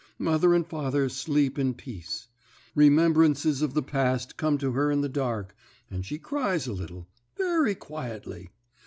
[0.17, 2.27] Mother and father sleep in peace.
[2.73, 5.55] Remembrances of the past come to her in the dark,
[5.91, 8.49] and she cries a little, very quietly.